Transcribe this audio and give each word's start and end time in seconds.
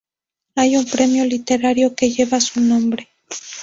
Hay 0.55 0.75
un 0.77 0.85
premio 0.89 1.25
literario 1.25 1.93
que 1.93 2.09
lleva 2.09 2.41
su 2.41 2.59
nombre. 2.59 3.07